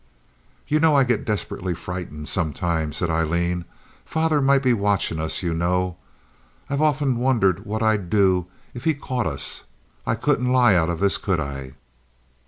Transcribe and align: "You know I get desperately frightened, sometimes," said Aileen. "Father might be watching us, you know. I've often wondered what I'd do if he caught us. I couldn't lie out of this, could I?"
"You 0.67 0.79
know 0.79 0.95
I 0.95 1.03
get 1.03 1.25
desperately 1.25 1.75
frightened, 1.75 2.27
sometimes," 2.27 2.97
said 2.97 3.11
Aileen. 3.11 3.65
"Father 4.03 4.41
might 4.41 4.63
be 4.63 4.73
watching 4.73 5.19
us, 5.19 5.43
you 5.43 5.53
know. 5.53 5.95
I've 6.71 6.81
often 6.81 7.17
wondered 7.17 7.65
what 7.67 7.83
I'd 7.83 8.09
do 8.09 8.47
if 8.73 8.83
he 8.85 8.95
caught 8.95 9.27
us. 9.27 9.65
I 10.03 10.15
couldn't 10.15 10.51
lie 10.51 10.73
out 10.73 10.89
of 10.89 11.01
this, 11.01 11.19
could 11.19 11.39
I?" 11.39 11.75